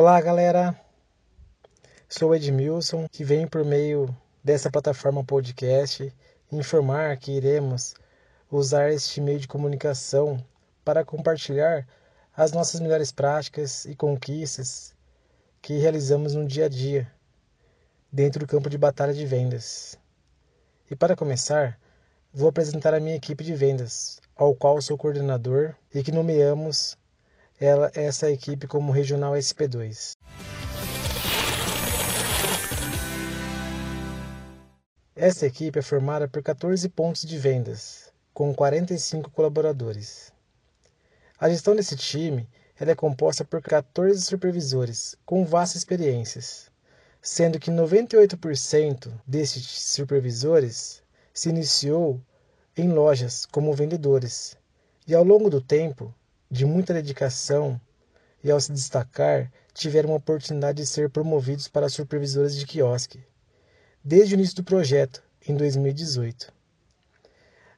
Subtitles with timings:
[0.00, 0.80] Olá, galera.
[2.08, 6.14] Sou Edmilson, que venho por meio dessa plataforma podcast
[6.52, 7.94] informar que iremos
[8.48, 10.38] usar este meio de comunicação
[10.84, 11.84] para compartilhar
[12.36, 14.94] as nossas melhores práticas e conquistas
[15.60, 17.12] que realizamos no dia a dia
[18.12, 19.98] dentro do campo de batalha de vendas.
[20.88, 21.76] E para começar,
[22.32, 26.96] vou apresentar a minha equipe de vendas, ao qual sou coordenador e que nomeamos
[27.60, 30.12] ela, essa equipe como Regional SP2.
[35.16, 40.32] Essa equipe é formada por 14 pontos de vendas, com 45 colaboradores.
[41.38, 46.70] A gestão desse time ela é composta por 14 supervisores com vastas experiências,
[47.20, 51.02] sendo que 98% desses supervisores
[51.34, 52.20] se iniciou
[52.76, 54.56] em lojas como vendedores
[55.08, 56.14] e ao longo do tempo,
[56.50, 57.80] de muita dedicação
[58.42, 63.20] e ao se destacar, tiveram a oportunidade de ser promovidos para supervisores de quiosque,
[64.02, 66.52] desde o início do projeto, em 2018.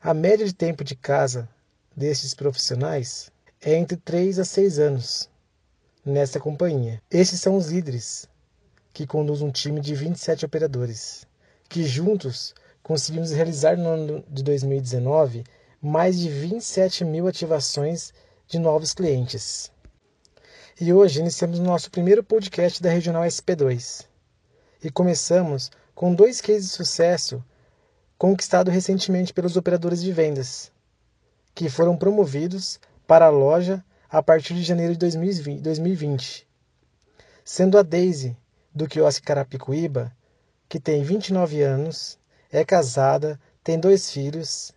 [0.01, 1.49] A média de tempo de casa
[1.97, 5.31] destes profissionais é entre 3 a 6 anos
[6.05, 7.03] nesta companhia.
[7.11, 8.27] Estes são os líderes
[8.93, 11.27] que conduzem um time de 27 operadores,
[11.69, 15.45] que juntos conseguimos realizar no ano de 2019
[15.81, 18.13] mais de 27 mil ativações
[18.51, 19.71] de novos clientes.
[20.81, 24.05] E hoje iniciamos o nosso primeiro podcast da Regional SP2.
[24.83, 27.45] E começamos com dois cases de sucesso
[28.19, 30.73] conquistado recentemente pelos operadores de vendas,
[31.55, 36.45] que foram promovidos para a loja a partir de janeiro de 2020,
[37.45, 38.37] sendo a Daisy,
[38.75, 40.13] do quiosque Carapicuíba,
[40.69, 42.19] que tem 29 anos,
[42.51, 44.73] é casada, tem dois filhos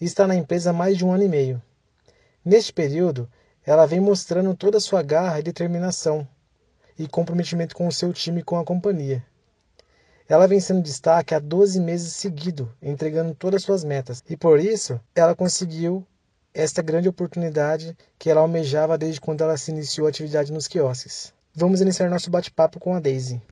[0.00, 1.60] e está na empresa há mais de um ano e meio.
[2.48, 3.28] Neste período,
[3.62, 6.26] ela vem mostrando toda a sua garra e determinação
[6.98, 9.22] e comprometimento com o seu time e com a companhia.
[10.26, 14.58] Ela vem sendo destaque há 12 meses seguido, entregando todas as suas metas, e por
[14.58, 16.06] isso ela conseguiu
[16.54, 21.34] esta grande oportunidade que ela almejava desde quando ela se iniciou a atividade nos quiosques.
[21.54, 23.42] Vamos iniciar nosso bate-papo com a Daisy.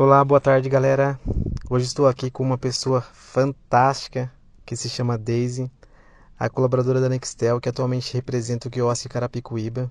[0.00, 1.18] Olá, boa tarde, galera.
[1.68, 4.32] Hoje estou aqui com uma pessoa fantástica
[4.64, 5.68] que se chama Daisy,
[6.38, 9.90] a colaboradora da Nextel, que atualmente representa o quiosque Carapicuíba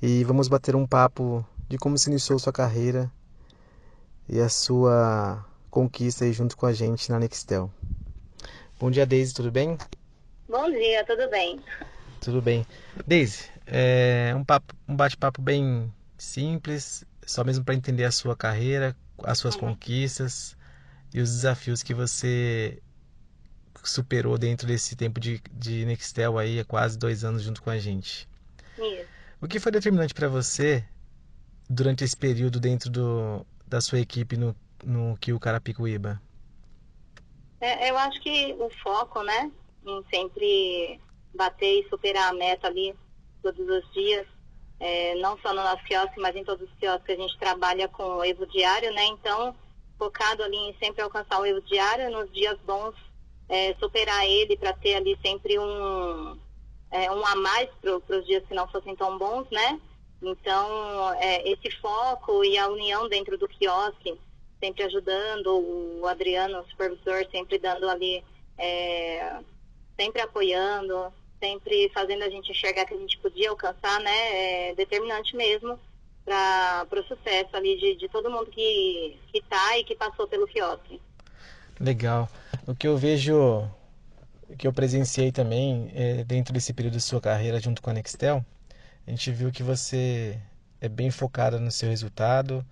[0.00, 3.10] e vamos bater um papo de como se iniciou sua carreira
[4.28, 7.68] e a sua conquista aí junto com a gente na Nextel.
[8.78, 9.76] Bom dia, Deise, tudo bem?
[10.48, 11.60] Bom dia, tudo bem.
[12.20, 12.64] Tudo bem.
[13.04, 18.96] Deise, é um, papo, um bate-papo bem simples, só mesmo para entender a sua carreira,
[19.24, 19.60] as suas uhum.
[19.62, 20.56] conquistas
[21.12, 22.80] e os desafios que você
[23.82, 27.78] superou dentro desse tempo de, de Nextel aí há quase dois anos junto com a
[27.78, 28.28] gente.
[28.78, 29.08] Isso.
[29.40, 30.84] O que foi determinante para você
[31.68, 36.20] durante esse período dentro do, da sua equipe no, no Kill Carapicuíba?
[37.60, 39.50] É, eu acho que o foco, né,
[39.86, 41.00] em sempre
[41.34, 42.94] bater e superar a meta ali
[43.42, 44.26] todos os dias,
[44.78, 47.88] é, não só no nosso quiosque, mas em todos os quiosques que a gente trabalha
[47.88, 49.54] com o Evo Diário, né, então
[49.98, 52.94] focado ali em sempre alcançar o Evo Diário, nos dias bons,
[53.48, 56.38] é, superar ele para ter ali sempre um,
[56.90, 59.80] é, um a mais para os dias que não fossem tão bons, né?
[60.20, 64.18] Então, é, esse foco e a união dentro do quiosque,
[64.58, 68.24] sempre ajudando, o Adriano, o supervisor, sempre dando ali,
[68.58, 69.38] é,
[69.98, 74.70] sempre apoiando, sempre fazendo a gente enxergar que a gente podia alcançar, né?
[74.70, 75.78] É determinante mesmo
[76.24, 81.00] para o sucesso ali de, de todo mundo que está e que passou pelo quiosque.
[81.78, 82.28] Legal.
[82.66, 83.68] O que eu vejo
[84.58, 88.44] que eu presenciei também é, dentro desse período de sua carreira junto com a Nextel,
[89.06, 90.38] a gente viu que você
[90.80, 92.64] é bem focada no seu resultado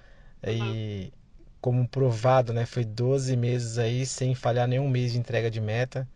[0.46, 1.12] e
[1.60, 6.06] como provado, né, foi 12 meses aí sem falhar nenhum mês de entrega de meta.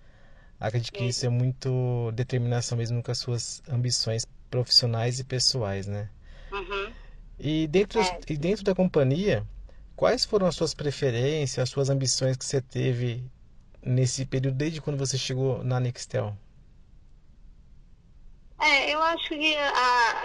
[0.60, 6.10] Acredito que isso é muito determinação mesmo com as suas ambições profissionais e pessoais, né?
[6.50, 6.92] Uhum.
[7.38, 8.20] E dentro, é.
[8.28, 9.46] e dentro da companhia,
[9.94, 13.22] quais foram as suas preferências, as suas ambições que você teve
[13.80, 16.36] nesse período desde quando você chegou na Nextel?
[18.60, 20.22] É, eu acho que a,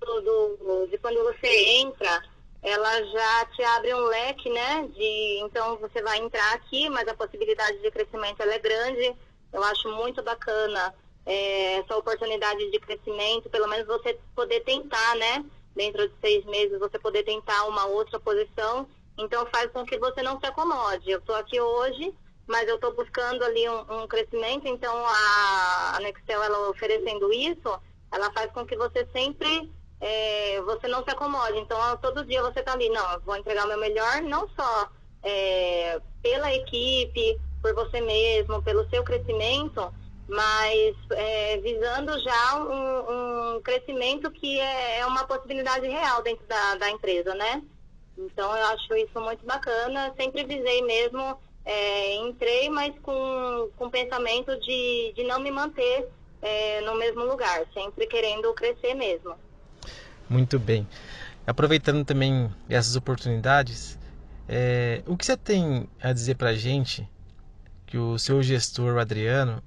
[0.00, 2.22] do, do, de quando você entra,
[2.62, 4.88] ela já te abre um leque, né?
[4.88, 9.16] De então você vai entrar aqui, mas a possibilidade de crescimento ela é grande.
[9.52, 10.94] Eu acho muito bacana
[11.26, 15.44] é, essa oportunidade de crescimento, pelo menos você poder tentar, né?
[15.74, 20.22] Dentro de seis meses você poder tentar uma outra posição Então faz com que você
[20.22, 21.10] não se acomode.
[21.10, 22.12] Eu estou aqui hoje,
[22.46, 27.80] mas eu estou buscando ali um, um, crescimento, então a, a Nextel, ela oferecendo isso,
[28.10, 29.70] ela faz com que você sempre,
[30.00, 31.58] é, você não se acomode.
[31.58, 34.88] Então todo dia você está ali, não, eu vou entregar o meu melhor, não só
[35.22, 39.92] é, pela equipe, por você mesmo, pelo seu crescimento,
[40.28, 46.76] mas é, visando já um, um, crescimento que é, é, uma possibilidade real dentro da,
[46.76, 47.62] da, empresa, né?
[48.16, 50.14] Então eu acho isso muito bacana.
[50.16, 56.08] Sempre visei mesmo, é, entrei, mas com, com pensamento de, de não me manter
[56.40, 59.34] é, no mesmo lugar, sempre querendo crescer mesmo.
[60.28, 60.86] Muito bem.
[61.46, 63.98] Aproveitando também essas oportunidades,
[64.48, 67.08] é, o que você tem a dizer para a gente
[67.90, 69.60] que o seu gestor, o Adriano,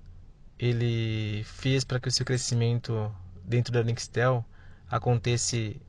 [0.58, 4.46] ele fez para que o seu crescimento dentro da Nextel
[4.90, 5.82] acontecesse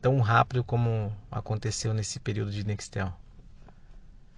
[0.00, 3.12] tão rápido como aconteceu nesse período de Nextel?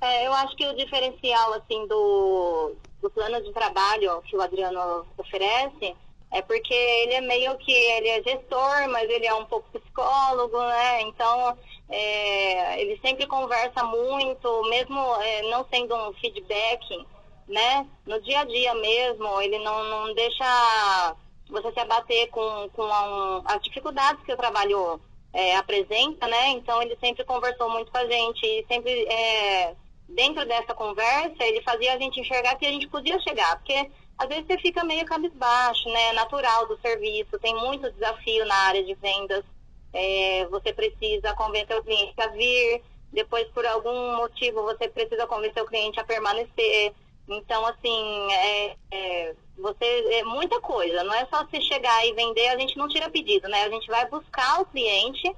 [0.01, 5.07] É, eu acho que o diferencial assim do, do plano de trabalho que o Adriano
[5.19, 5.95] oferece
[6.31, 10.59] é porque ele é meio que ele é gestor, mas ele é um pouco psicólogo,
[10.59, 11.03] né?
[11.03, 11.59] Então
[11.91, 17.07] é, ele sempre conversa muito, mesmo é, não sendo um feedback,
[17.49, 17.87] né?
[18.07, 21.17] No dia a dia mesmo, ele não, não deixa
[21.49, 25.01] você se abater com, com um, as dificuldades que o trabalho
[25.33, 26.51] é, apresenta, né?
[26.51, 29.75] Então ele sempre conversou muito com a gente e sempre é,
[30.09, 34.29] dentro dessa conversa ele fazia a gente enxergar que a gente podia chegar, porque às
[34.29, 36.13] vezes você fica meio cabisbaixo, né?
[36.13, 39.45] Natural do serviço, tem muito desafio na área de vendas
[39.93, 45.63] é, você precisa convencer o cliente a vir, depois por algum motivo você precisa convencer
[45.63, 46.95] o cliente a permanecer.
[47.29, 49.85] Então, assim, é, é, você
[50.15, 53.49] é muita coisa, não é só se chegar e vender, a gente não tira pedido,
[53.49, 53.63] né?
[53.63, 55.35] A gente vai buscar o cliente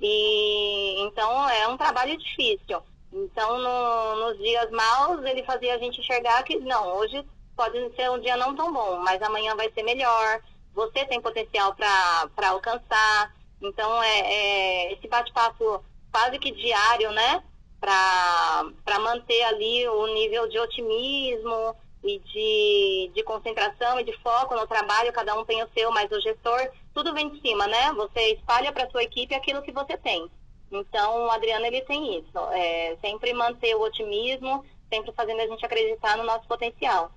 [0.00, 2.82] e então é um trabalho difícil.
[3.12, 7.24] Então, no, nos dias maus, ele fazia a gente enxergar que, não, hoje
[7.54, 10.40] pode ser um dia não tão bom, mas amanhã vai ser melhor,
[10.74, 13.34] você tem potencial para alcançar.
[13.60, 17.42] Então, é, é esse bate-papo quase que diário, né?
[17.82, 21.74] Para manter ali o nível de otimismo
[22.04, 26.08] e de, de concentração e de foco no trabalho, cada um tem o seu, mas
[26.12, 27.92] o gestor, tudo vem de cima, né?
[27.94, 30.30] Você espalha para sua equipe aquilo que você tem.
[30.70, 32.38] Então, o Adriano, ele tem isso.
[32.52, 37.10] É, sempre manter o otimismo, sempre fazendo a gente acreditar no nosso potencial.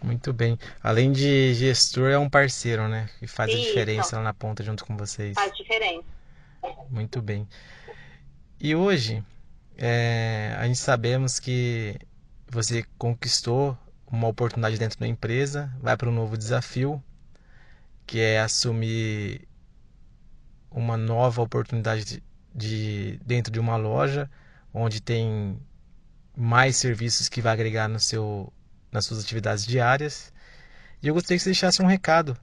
[0.00, 0.56] Muito bem.
[0.82, 3.08] Além de gestor, é um parceiro, né?
[3.18, 3.60] Que faz Isso.
[3.60, 5.34] a diferença lá na ponta junto com vocês.
[5.34, 6.04] Faz diferença.
[6.90, 7.48] Muito bem.
[8.60, 9.22] E hoje,
[9.76, 11.98] é, a gente sabemos que
[12.48, 13.76] você conquistou
[14.06, 17.02] uma oportunidade dentro da empresa, vai para um novo desafio,
[18.06, 19.48] que é assumir
[20.70, 22.22] uma nova oportunidade de,
[22.54, 24.30] de dentro de uma loja,
[24.72, 25.58] onde tem
[26.36, 28.52] mais serviços que vai agregar no seu
[28.92, 30.32] nas suas atividades diárias.
[31.02, 32.36] E eu gostaria que você deixasse um recado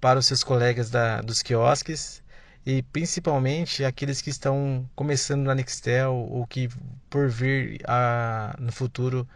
[0.00, 2.21] para os seus colegas da, dos quiosques
[2.64, 6.68] e principalmente aqueles que estão começando na Nextel ou que
[7.10, 9.26] por vir a, no futuro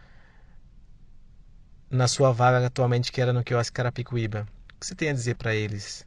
[1.89, 4.47] na sua vaga atualmente que era no quiosque Carapicuíba.
[4.75, 6.05] O que você tem a dizer para eles?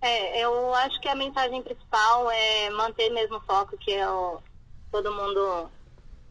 [0.00, 4.42] É, eu acho que a mensagem principal é manter mesmo o foco que eu,
[4.90, 5.70] todo mundo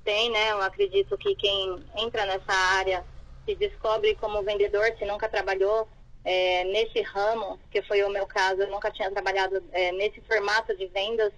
[0.03, 0.51] tem, né?
[0.51, 3.03] Eu acredito que quem entra nessa área
[3.45, 5.87] se descobre como vendedor, se nunca trabalhou
[6.25, 10.75] é, nesse ramo, que foi o meu caso, eu nunca tinha trabalhado é, nesse formato
[10.75, 11.31] de vendas,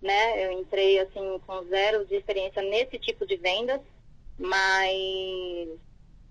[0.00, 0.46] né?
[0.46, 3.80] Eu entrei assim com zero de experiência nesse tipo de vendas,
[4.38, 5.68] mas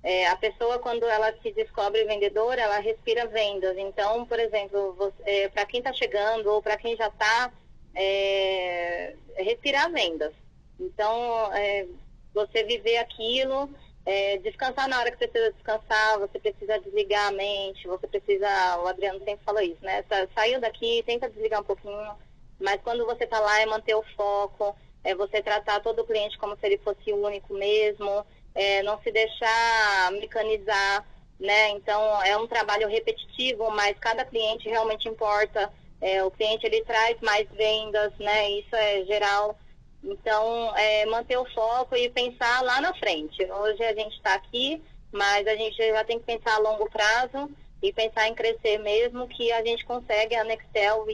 [0.02, 3.78] é, a pessoa quando ela se descobre vendedora, ela respira vendas.
[3.78, 7.54] Então, por exemplo, é, para quem está chegando ou para quem já está,
[7.94, 10.34] é, respirar vendas.
[10.80, 11.86] Então, é,
[12.34, 13.70] você viver aquilo,
[14.10, 18.48] é, descansar na hora que precisa descansar, você precisa desligar a mente, você precisa,
[18.80, 20.04] o Adriano sempre falou isso, né?
[20.34, 22.16] Saiu daqui, tenta desligar um pouquinho,
[22.60, 26.40] mas quando você está lá é manter o foco, é você tratar todo o cliente
[26.40, 28.26] como se ele fosse único mesmo,
[28.56, 31.06] é, não se deixar mecanizar,
[31.40, 31.70] né?
[31.70, 35.72] Então é um trabalho repetitivo, mas cada cliente realmente importa.
[36.02, 38.50] É, o cliente ele traz mais vendas, né?
[38.50, 39.56] Isso é geral.
[40.04, 43.44] Então, é, manter o foco e pensar lá na frente.
[43.44, 47.50] Hoje a gente está aqui, mas a gente já tem que pensar a longo prazo
[47.82, 51.14] e pensar em crescer mesmo, que a gente consegue, a Nextel e,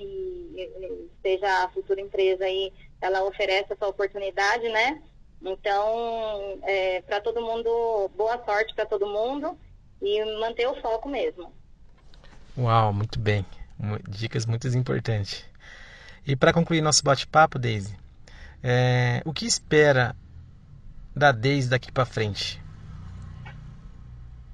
[0.57, 5.01] e seja a futura empresa aí, ela oferece essa oportunidade, né?
[5.41, 9.57] Então, é, para todo mundo, boa sorte para todo mundo
[10.01, 11.51] e manter o foco mesmo.
[12.57, 13.45] Uau, muito bem.
[14.07, 15.45] Dicas muito importantes.
[16.25, 17.95] E para concluir nosso bate-papo, Daisy,
[18.67, 20.15] É, o que espera
[21.15, 22.59] da Deise daqui para frente?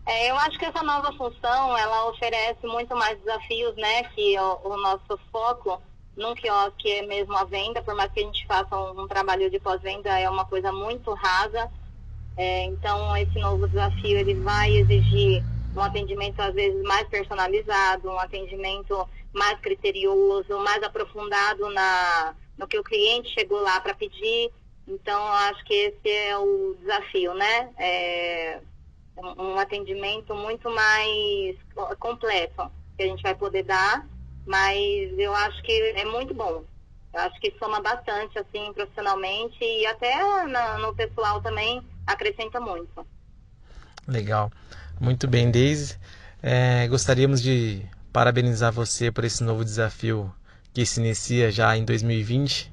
[0.05, 4.03] É, eu acho que essa nova função ela oferece muito mais desafios, né?
[4.13, 5.81] Que o, o nosso foco
[6.17, 9.49] num quiosque é mesmo a venda, por mais que a gente faça um, um trabalho
[9.49, 11.71] de pós-venda, é uma coisa muito rasa.
[12.35, 15.41] É, então, esse novo desafio ele vai exigir
[15.73, 22.77] um atendimento às vezes mais personalizado, um atendimento mais criterioso, mais aprofundado na, no que
[22.77, 24.51] o cliente chegou lá para pedir.
[24.87, 27.69] Então, acho que esse é o desafio, né?
[27.77, 28.59] É
[29.17, 31.55] um atendimento muito mais
[31.99, 34.07] completo que a gente vai poder dar,
[34.45, 36.63] mas eu acho que é muito bom.
[37.13, 40.15] Eu acho que soma bastante, assim, profissionalmente e até
[40.79, 43.05] no pessoal também acrescenta muito.
[44.07, 44.51] Legal.
[44.99, 45.97] Muito bem, Deise.
[46.41, 50.33] É, gostaríamos de parabenizar você por esse novo desafio
[50.73, 52.71] que se inicia já em 2020,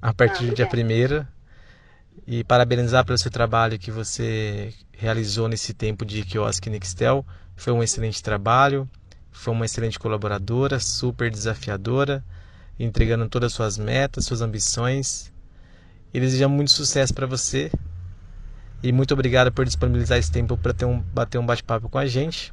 [0.00, 1.26] a partir ah, do dia 1
[2.26, 7.26] e parabenizar pelo seu trabalho que você realizou nesse tempo de quiosque Nextel.
[7.56, 8.88] Foi um excelente trabalho,
[9.30, 12.24] foi uma excelente colaboradora, super desafiadora,
[12.78, 15.32] entregando todas as suas metas, suas ambições.
[16.14, 17.70] E desejamos muito sucesso para você.
[18.82, 22.06] E muito obrigado por disponibilizar esse tempo para ter um, bater um bate-papo com a
[22.06, 22.52] gente.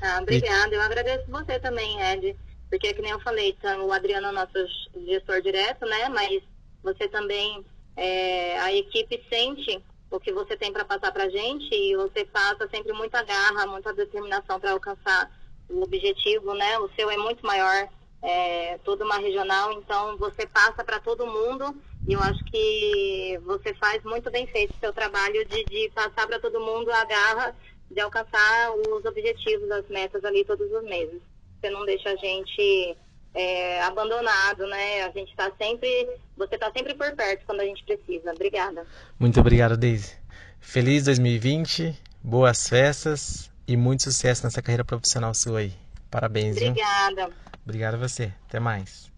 [0.00, 0.74] Ah, obrigada.
[0.74, 0.76] E...
[0.76, 2.36] Eu agradeço você também, Ed.
[2.70, 4.66] Porque, que nem eu falei, então, o Adriano é nosso
[5.06, 6.08] gestor direto, né?
[6.08, 6.42] Mas
[6.82, 7.64] você também
[7.96, 12.24] é, a equipe sente o que você tem para passar para a gente e você
[12.24, 15.30] passa sempre muita garra, muita determinação para alcançar
[15.68, 16.78] o objetivo, né?
[16.78, 17.88] O seu é muito maior,
[18.22, 23.74] é, toda uma regional, então você passa para todo mundo e eu acho que você
[23.74, 27.56] faz muito bem feito o seu trabalho de, de passar para todo mundo a garra
[27.90, 31.20] de alcançar os objetivos, as metas ali todos os meses.
[31.64, 32.94] Você não deixa a gente
[33.34, 35.02] é, abandonado, né?
[35.04, 38.32] A gente está sempre, você está sempre por perto quando a gente precisa.
[38.32, 38.86] Obrigada.
[39.18, 40.14] Muito obrigado, Deise.
[40.60, 45.72] Feliz 2020, boas festas e muito sucesso nessa carreira profissional sua aí.
[46.10, 47.28] Parabéns, Obrigada.
[47.28, 47.34] Viu?
[47.64, 48.30] Obrigado a você.
[48.46, 49.10] Até mais.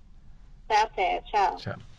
[0.69, 1.23] Até, até.
[1.23, 1.57] Tchau.
[1.57, 1.96] Tchau.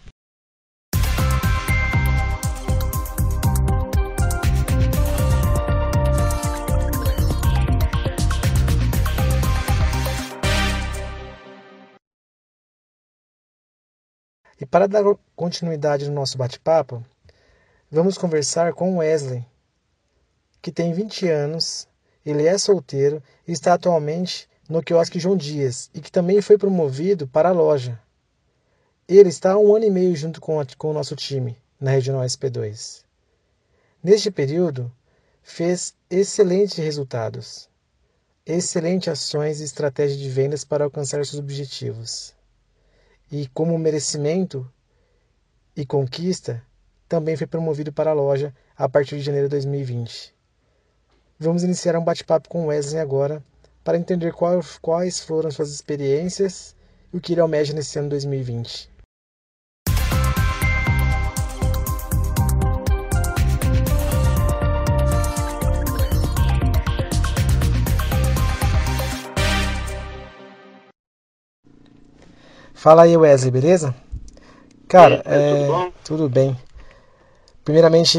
[14.60, 15.04] E para dar
[15.36, 17.06] continuidade no nosso bate-papo,
[17.92, 19.46] vamos conversar com Wesley,
[20.60, 21.88] que tem 20 anos,
[22.26, 27.28] ele é solteiro e está atualmente no quiosque João Dias e que também foi promovido
[27.28, 28.02] para a loja.
[29.08, 31.92] Ele está há um ano e meio junto com, a, com o nosso time na
[31.92, 33.04] Regional SP2.
[34.04, 34.92] Neste período,
[35.44, 37.70] fez excelentes resultados,
[38.44, 42.36] excelentes ações e estratégias de vendas para alcançar seus objetivos
[43.32, 44.70] e, como merecimento
[45.76, 46.64] e conquista,
[47.08, 50.34] também foi promovido para a loja a partir de janeiro de 2020.
[51.40, 53.44] Vamos iniciar um bate-papo com Wesley agora
[53.84, 56.76] para entender quais, quais foram suas experiências
[57.14, 58.90] e o que ele almeja nesse ano 2020.
[72.88, 73.94] Fala aí, Wesley, beleza?
[74.88, 76.58] Cara, é, tudo, tudo, bem.
[77.62, 78.18] Primeiramente,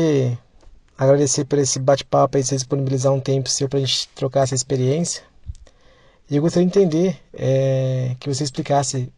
[0.99, 4.55] agradecer por esse bate-papo aí, você disponibilizar um tempo seu para a gente trocar essa
[4.55, 5.25] experiência.
[6.31, 9.11] E eu gostaria de entender é, que você explicasse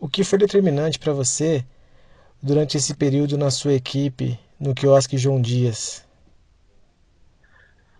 [0.00, 1.62] o que foi determinante para você
[2.42, 6.02] durante esse período na sua equipe no quiosque João Dias.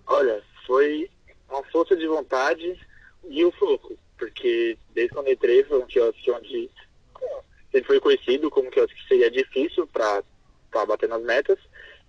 [0.06, 1.10] Olha, foi
[1.46, 2.80] uma força de vontade
[3.28, 6.70] e o foco porque desde quando entrei foi um quiosque onde
[7.72, 10.22] sempre foi conhecido como um quiosque que seria difícil para
[10.86, 11.58] bater nas metas,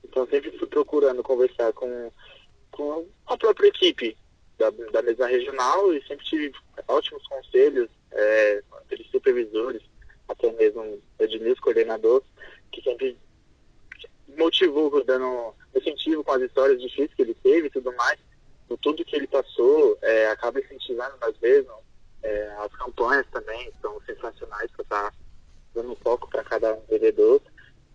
[0.03, 2.11] então sempre fui procurando conversar com,
[2.69, 4.17] com a própria equipe
[4.57, 6.53] da, da mesa regional e sempre tive
[6.87, 8.61] ótimos conselhos, é,
[9.09, 9.81] supervisores,
[10.27, 12.21] até mesmo Edmilson, coordenador,
[12.73, 13.17] que sempre
[14.37, 18.19] motivou, dando incentivo com as histórias difíceis que ele teve e tudo mais,
[18.67, 21.69] por tudo que ele passou, é, acaba incentivando às vezes,
[22.23, 25.13] é, as campanhas também são sensacionais para tá
[25.73, 27.41] dando foco para cada vendedor.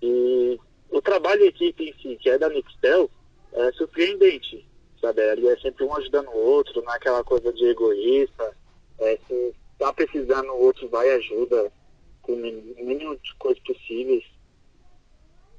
[0.02, 0.58] E
[0.90, 3.10] o trabalho de equipe em si, que é da Nixtel,
[3.52, 4.66] é surpreendente.
[5.00, 5.22] Sabe?
[5.22, 8.56] Ali é sempre um ajudando o outro, não é aquela coisa de egoísta.
[8.98, 11.70] É, se está precisando, o outro vai e ajuda
[12.22, 14.24] com o mínimo de coisas possíveis.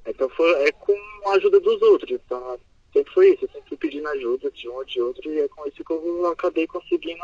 [0.05, 0.93] Então foi, é com
[1.27, 2.19] a ajuda dos outros.
[2.25, 2.59] Então
[2.91, 5.47] sempre foi isso, eu sempre fui pedindo ajuda de um ou de outro e é
[5.49, 7.23] com isso que eu acabei conseguindo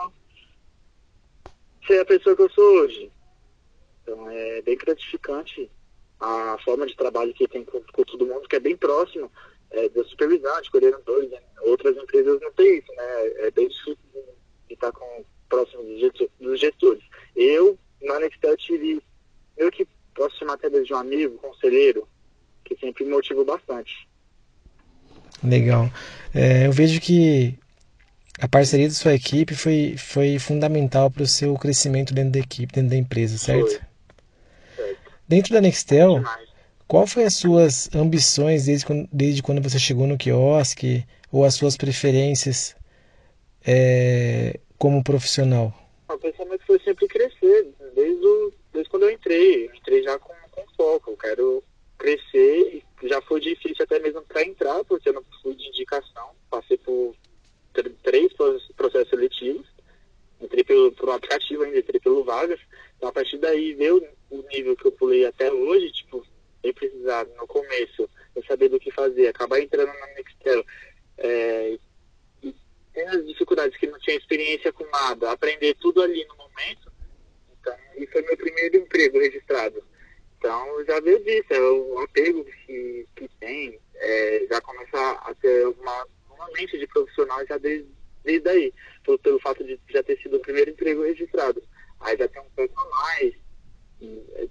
[1.85, 3.11] ser a pessoa que eu sou hoje.
[4.01, 5.69] Então é bem gratificante
[6.19, 9.31] a forma de trabalho que tem com, com todo mundo, que é bem próximo
[9.71, 11.29] é, da supervisão, de coordenadores.
[11.29, 11.39] Né?
[11.61, 13.27] Outras empresas não têm isso, né?
[13.47, 13.97] É bem difícil
[14.67, 15.83] de estar com, próximo
[16.39, 17.03] dos gestores.
[17.35, 19.01] Eu, na Nextel, tive,
[19.55, 22.07] eu que posso chamar até de um amigo, conselheiro,
[22.65, 24.07] que sempre me motivou bastante.
[25.43, 25.89] Legal.
[26.33, 27.57] É, eu vejo que
[28.43, 32.73] a parceria da sua equipe foi, foi fundamental para o seu crescimento dentro da equipe,
[32.73, 33.69] dentro da empresa, certo?
[33.69, 33.79] Foi.
[34.75, 35.11] certo.
[35.25, 36.21] Dentro da Nextel,
[36.85, 41.55] qual foi as suas ambições desde quando, desde quando você chegou no quiosque ou as
[41.55, 42.75] suas preferências
[43.65, 45.73] é, como profissional?
[46.09, 49.67] O pensamento foi sempre crescer, desde, o, desde quando eu entrei.
[49.67, 51.63] Eu entrei já com, com foco, eu quero
[51.97, 56.77] crescer já foi difícil até mesmo para entrar, porque eu não fui de indicação, passei
[56.77, 57.15] por
[58.03, 58.31] três
[58.75, 59.67] processos seletivos,
[60.39, 62.59] entrei pelo, por um aplicativo ainda, entrei pelo Vagas,
[62.97, 66.25] então a partir daí ver o, nível que eu pulei até hoje, tipo,
[66.61, 70.65] sem precisar no começo, eu saber do que fazer, acabar entrando na Nextel,
[71.17, 71.77] é,
[72.43, 72.53] e
[73.07, 76.91] as dificuldades que não tinha experiência com nada, aprender tudo ali no momento,
[77.59, 79.83] então, e foi meu primeiro emprego registrado.
[80.37, 85.65] Então, já veio disso, é o apego que, que tem, é, já começa a ter
[85.67, 86.05] uma
[86.43, 87.87] uma mente de profissional já desde,
[88.23, 88.73] desde aí,
[89.03, 91.61] pelo, pelo fato de já ter sido o primeiro emprego registrado.
[91.99, 93.33] Aí já tem um pouco a mais
[94.35, 94.47] é,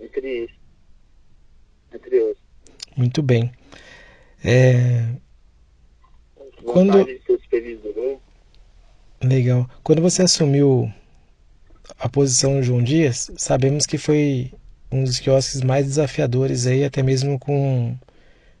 [0.00, 0.50] entre
[1.92, 2.44] entre outros.
[2.96, 3.52] Muito bem.
[4.44, 5.14] É...
[6.64, 7.06] Quando...
[9.22, 9.68] Legal.
[9.82, 10.92] Quando você assumiu
[11.98, 14.52] a posição João Dias, sabemos que foi
[14.90, 17.96] um dos quiosques mais desafiadores aí, até mesmo com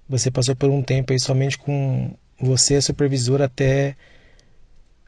[0.08, 3.96] você passou por um tempo aí somente com você é supervisor até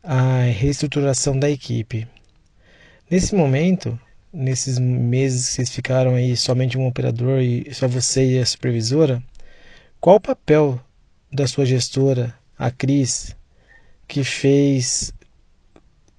[0.03, 2.07] a reestruturação da equipe.
[3.09, 3.99] Nesse momento,
[4.33, 9.23] nesses meses que vocês ficaram aí somente um operador e só você e a supervisora,
[10.01, 10.81] qual o papel
[11.33, 13.37] da sua gestora, a Cris,
[14.09, 15.13] que fez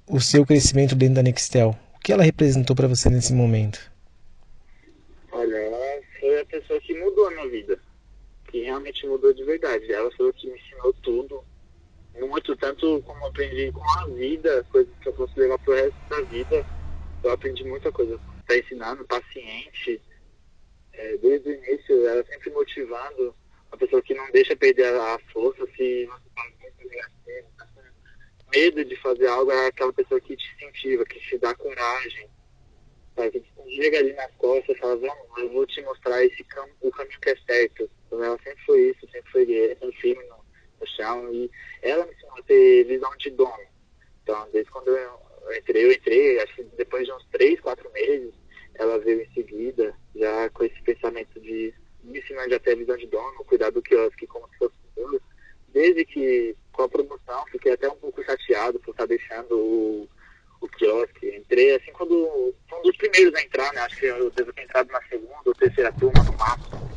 [0.07, 1.77] o seu crescimento dentro da Nextel?
[1.95, 3.91] O que ela representou para você nesse momento?
[5.31, 7.79] Olha, ela foi a pessoa que mudou a minha vida
[8.51, 9.91] que realmente mudou de verdade.
[9.91, 11.43] Ela foi o que me ensinou tudo,
[12.19, 16.21] muito, tanto como aprendi com a vida, coisas que eu posso levar pro resto da
[16.23, 16.65] vida.
[17.23, 18.19] Eu aprendi muita coisa.
[18.41, 20.01] Está ensinando, paciente,
[20.91, 23.33] é, desde o início, ela sempre motivando,
[23.71, 29.27] uma pessoa que não deixa perder a, força se você tá com medo de fazer
[29.27, 32.29] algo, é aquela pessoa que te incentiva, que te dá coragem.
[33.15, 33.45] Sabe?
[33.75, 37.19] Chega ali nas costas e fala, vamos, eu vou te mostrar esse cam o caminho
[37.21, 40.35] que é certo então, ela sempre foi isso, sempre foi firme no,
[40.81, 41.33] no chão.
[41.33, 41.49] E
[41.81, 43.63] ela me ensinou a ter visão de dono.
[44.21, 48.33] Então, desde quando eu entrei, eu entrei, acho que depois de uns três, quatro meses,
[48.75, 53.07] ela veio em seguida, já com esse pensamento de me ensinar a ter visão de
[53.07, 55.21] dono, cuidar do quiosque como se fosse tudo.
[55.69, 60.09] Desde que, com a promoção, fiquei até um pouco chateado por estar deixando o,
[60.59, 61.33] o quiosque.
[61.33, 63.81] Entrei, assim, quando um dos primeiros a entrar, né?
[63.81, 66.91] Acho que eu devo ter entrado na segunda ou terceira turma, no máximo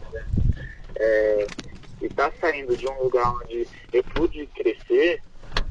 [0.96, 1.46] é,
[2.00, 5.22] e tá saindo de um lugar onde eu pude crescer,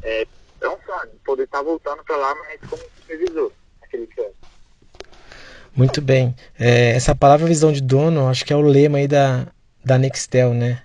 [0.01, 0.27] é,
[0.61, 4.25] é um sonho, poder estar tá voltando para lá, mas como supervisor, aquele que
[5.75, 6.35] Muito bem.
[6.57, 9.47] É, essa palavra visão de dono, acho que é o lema aí da,
[9.83, 10.83] da Nextel, né?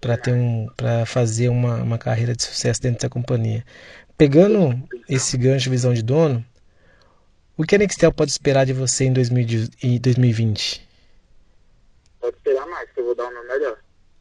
[0.00, 3.64] Para ter um, para fazer uma, uma carreira de sucesso dentro da companhia.
[4.16, 6.44] Pegando esse gancho visão de dono,
[7.56, 10.90] o que a Nextel pode esperar de você em 2020?
[12.20, 13.78] pode esperar mais, que eu vou dar o meu melhor.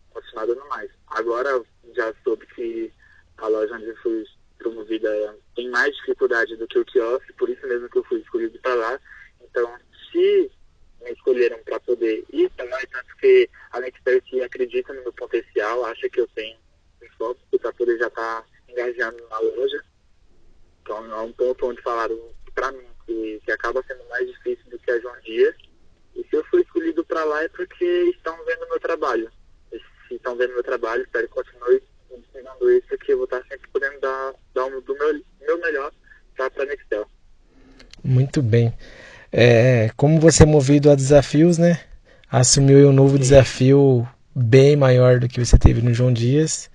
[0.10, 0.92] Continuar dando mais.
[1.08, 1.64] Agora
[1.96, 2.92] já soube que
[3.38, 4.26] a loja onde eu fui
[4.58, 8.60] promovida tem mais dificuldade do que o quiosque, por isso mesmo que eu fui escolhido
[8.60, 9.00] para lá.
[9.42, 9.78] Então,
[10.12, 10.52] se
[11.02, 15.86] me escolheram para poder ir para lá, tanto que a Nexpert acredita no meu potencial,
[15.86, 16.58] acha que eu tenho
[17.02, 19.82] um foco para poder já estar tá engajando na loja.
[20.82, 22.20] Então, é um ponto onde falaram
[22.54, 25.56] para mim que, que acaba sendo mais difícil do que a João Dias
[26.20, 29.32] e se eu fui escolhido para lá é porque estão vendo meu trabalho.
[29.72, 33.42] E se estão vendo meu trabalho, espero que continue ensinando isso, que eu vou estar
[33.44, 35.92] sempre podendo dar, dar um, do meu, meu melhor
[36.36, 37.06] para a Nextel.
[38.04, 38.74] Muito bem.
[39.32, 41.82] É, como você é movido a desafios, né?
[42.32, 43.20] Assumiu um novo Sim.
[43.20, 46.70] desafio bem maior do que você teve no João Dias,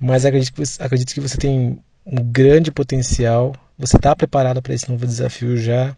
[0.00, 3.54] mas acredito que você, acredito que você tem um grande potencial.
[3.78, 5.96] Você está preparado para esse novo desafio já.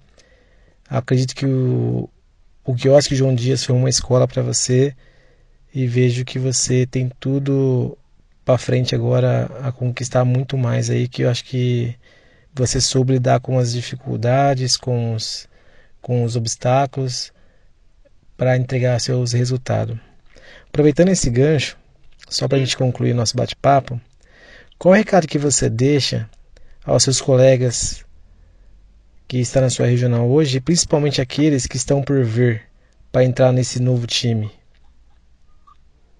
[0.88, 2.10] Acredito que o,
[2.64, 4.94] o quiosque João Dias foi uma escola para você
[5.74, 7.96] e vejo que você tem tudo
[8.44, 11.94] para frente agora a conquistar muito mais aí que eu acho que
[12.54, 15.48] você soube lidar com as dificuldades, com os,
[16.02, 17.32] com os obstáculos,
[18.36, 19.96] para entregar seus resultados.
[20.66, 21.78] Aproveitando esse gancho,
[22.28, 24.00] só para a gente concluir nosso bate-papo,
[24.78, 26.28] qual é o recado que você deixa
[26.84, 28.04] aos seus colegas
[29.30, 32.68] que estão na sua regional hoje, principalmente aqueles que estão por vir
[33.12, 34.50] para entrar nesse novo time?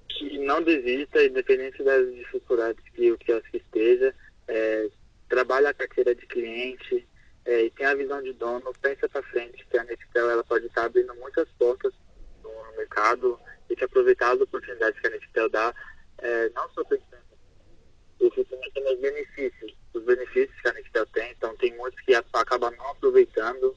[0.09, 4.15] Que não desista, independente das dificuldades que o quiosque esteja,
[4.47, 4.89] é,
[5.29, 7.05] trabalha a carteira de cliente
[7.47, 10.67] é, e tem a visão de dono, pensa para frente que a Nextel ela pode
[10.67, 11.93] estar abrindo muitas portas
[12.45, 15.75] no mercado e que aproveitar as oportunidades que a Nextel dá,
[16.19, 17.31] é, não só pensando
[18.21, 22.91] no nos benefícios, os benefícios que a Nextel tem, então tem muitos que acabam não
[22.91, 23.75] aproveitando,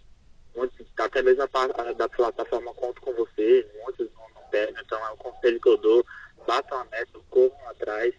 [0.56, 5.12] muitos, até mesmo a, da plataforma conta com você, muitos não, não pegam, então é
[5.12, 6.06] um conselho que eu dou,
[6.46, 8.14] batam a meta, corram atrás,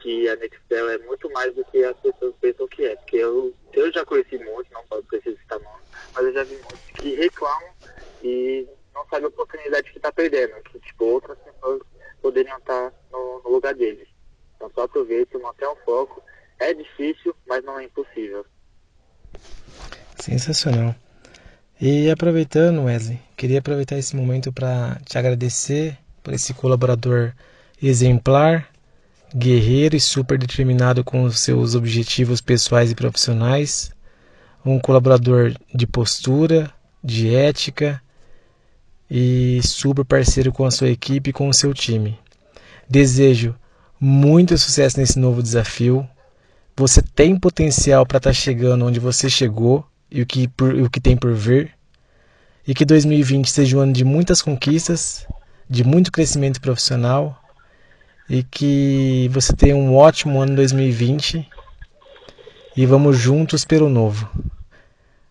[0.00, 2.94] que a Nextel é muito mais do que as pessoas pensam que é.
[2.96, 5.82] Porque eu, eu já conheci muitos, não posso preciso citar nome,
[6.14, 7.72] mas eu já vi muitos que reclamam
[8.22, 11.82] e não sabem a oportunidade que está perdendo, que tipo, outras pessoas
[12.22, 14.06] poderiam estar no, no lugar deles.
[14.56, 16.22] Então só aproveite, mantenha o foco.
[16.58, 18.44] É difícil, mas não é impossível.
[20.26, 20.92] Sensacional.
[21.80, 27.32] E aproveitando, Wesley, queria aproveitar esse momento para te agradecer por esse colaborador
[27.80, 28.68] exemplar
[29.32, 33.92] guerreiro e super determinado com os seus objetivos pessoais e profissionais,
[34.64, 36.72] um colaborador de postura,
[37.04, 38.02] de ética
[39.08, 42.18] e super parceiro com a sua equipe e com o seu time.
[42.90, 43.54] Desejo
[44.00, 46.04] muito sucesso nesse novo desafio.
[46.76, 50.90] Você tem potencial para estar tá chegando onde você chegou e o que, por, o
[50.90, 51.72] que tem por vir.
[52.66, 55.26] E que 2020 seja um ano de muitas conquistas,
[55.68, 57.40] de muito crescimento profissional
[58.28, 61.48] e que você tenha um ótimo ano 2020
[62.76, 64.28] e vamos juntos pelo novo.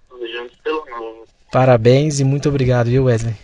[0.09, 1.27] Vamos juntos pelo novo.
[1.51, 3.35] Parabéns e muito obrigado, viu, Wesley?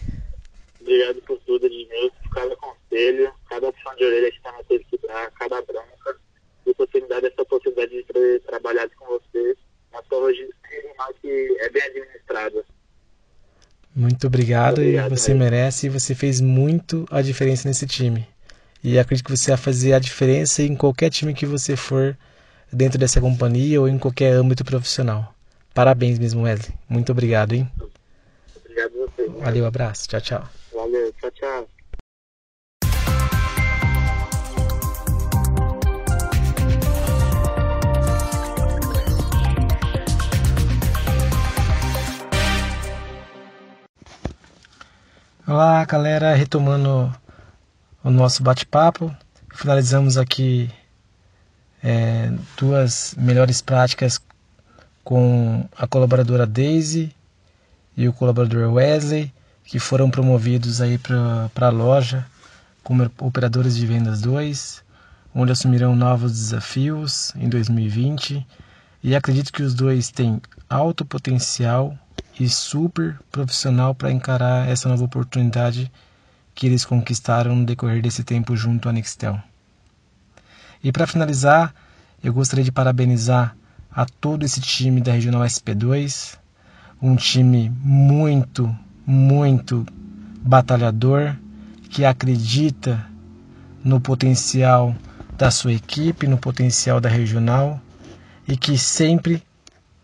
[0.80, 4.84] Obrigado por tudo, Edmilson, por cada conselho, cada opção de orelha que está na teve
[4.86, 6.18] que dar, cada bronca,
[6.66, 9.56] e oportunidade, essa oportunidade de ter trabalhado com você
[9.92, 10.20] na sua
[11.32, 12.64] que é bem administrada.
[13.96, 18.28] Muito obrigado, obrigado e você merece e você fez muito a diferença nesse time.
[18.84, 22.18] E acredito que você vai fazer a diferença em qualquer time que você for
[22.72, 25.34] dentro dessa companhia ou em qualquer âmbito profissional.
[25.74, 26.74] Parabéns mesmo, Wesley.
[26.90, 27.70] Muito obrigado, hein?
[28.56, 29.30] Obrigado a você.
[29.30, 30.08] Valeu, abraço.
[30.08, 30.50] Tchau, tchau.
[30.74, 31.71] Valeu, tchau, tchau.
[45.54, 47.14] Olá, galera, retomando
[48.02, 49.14] o nosso bate-papo.
[49.54, 50.72] Finalizamos aqui
[51.84, 54.18] é, duas melhores práticas
[55.04, 57.14] com a colaboradora Daisy
[57.98, 59.30] e o colaborador Wesley,
[59.66, 62.26] que foram promovidos aí para a loja
[62.82, 64.82] como operadores de vendas 2,
[65.36, 68.48] onde assumirão novos desafios em 2020.
[69.04, 71.94] E acredito que os dois têm alto potencial
[72.42, 75.92] e super profissional para encarar essa nova oportunidade
[76.56, 79.40] que eles conquistaram no decorrer desse tempo junto à Nextel.
[80.84, 81.72] E para finalizar,
[82.24, 83.56] eu gostaria de parabenizar
[83.92, 86.36] a todo esse time da Regional SP2,
[87.00, 88.76] um time muito,
[89.06, 89.86] muito
[90.42, 91.36] batalhador,
[91.92, 93.06] que acredita
[93.84, 94.96] no potencial
[95.38, 97.80] da sua equipe, no potencial da regional
[98.48, 99.44] e que sempre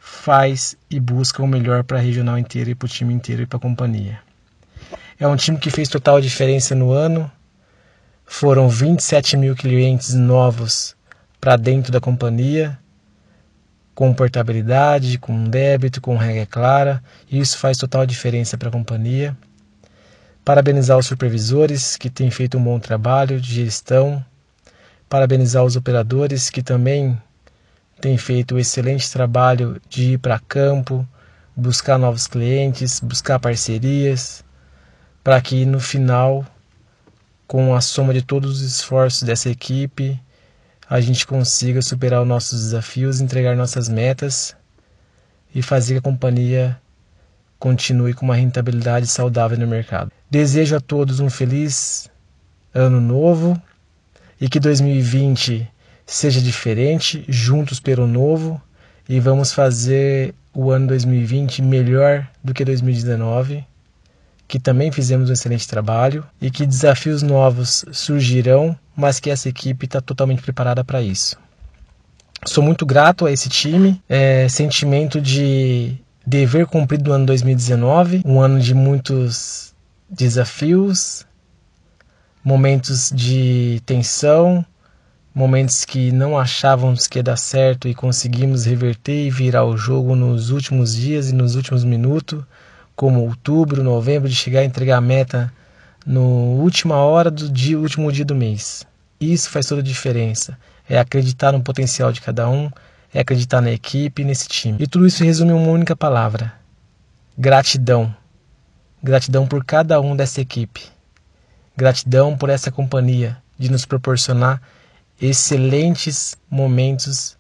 [0.08, 3.46] faz e busca o melhor para a regional inteira e para o time inteiro e
[3.46, 4.20] para a companhia.
[5.20, 7.30] É um time que fez total diferença no ano.
[8.26, 10.96] Foram 27 mil clientes novos
[11.40, 12.78] para dentro da companhia,
[13.94, 17.04] com portabilidade, com débito, com regra clara.
[17.30, 19.36] Isso faz total diferença para a companhia.
[20.44, 24.24] Parabenizar os supervisores que têm feito um bom trabalho de gestão.
[25.10, 27.18] Parabenizar os operadores que também
[28.00, 31.08] têm feito um excelente trabalho de ir para campo,
[31.56, 34.44] buscar novos clientes, buscar parcerias
[35.24, 36.46] para que no final,
[37.46, 40.20] com a soma de todos os esforços dessa equipe,
[40.90, 44.56] a gente consiga superar os nossos desafios, entregar nossas metas
[45.54, 46.80] e fazer que a companhia
[47.60, 50.12] continue com uma rentabilidade saudável no mercado.
[50.30, 52.10] Desejo a todos um feliz
[52.74, 53.62] ano novo
[54.40, 55.68] e que 2020
[56.08, 58.60] seja diferente, juntos pelo novo
[59.08, 63.64] e vamos fazer o ano 2020 melhor do que 2019
[64.48, 69.86] que também fizemos um excelente trabalho e que desafios novos surgirão, mas que essa equipe
[69.86, 71.38] está totalmente preparada para isso.
[72.46, 78.40] Sou muito grato a esse time, é, sentimento de dever cumprido no ano 2019, um
[78.40, 79.74] ano de muitos
[80.10, 81.26] desafios,
[82.44, 84.66] momentos de tensão,
[85.38, 90.16] momentos que não achávamos que ia dar certo e conseguimos reverter e virar o jogo
[90.16, 92.44] nos últimos dias e nos últimos minutos,
[92.96, 95.54] como outubro, novembro, de chegar a entregar a meta
[96.04, 96.24] no
[96.60, 98.84] última hora do dia, último dia do mês.
[99.22, 100.58] Isso faz toda a diferença.
[100.90, 102.72] É acreditar no potencial de cada um,
[103.14, 104.78] é acreditar na equipe e nesse time.
[104.80, 106.52] E tudo isso resume em uma única palavra:
[107.38, 108.12] gratidão.
[109.04, 110.82] Gratidão por cada um dessa equipe.
[111.76, 114.60] Gratidão por essa companhia de nos proporcionar
[115.22, 117.38] excelentes momentos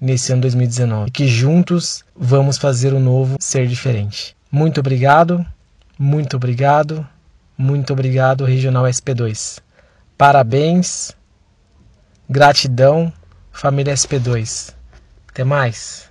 [0.00, 4.36] nesse ano 2019 e que juntos vamos fazer o novo ser diferente.
[4.50, 5.44] Muito obrigado,
[5.98, 7.06] muito obrigado,
[7.56, 9.60] muito obrigado, Regional SP2.
[10.16, 11.12] Parabéns,
[12.28, 13.12] gratidão,
[13.50, 14.74] família SP2.
[15.28, 16.08] Até mais.